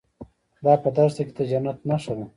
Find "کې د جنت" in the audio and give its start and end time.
1.27-1.77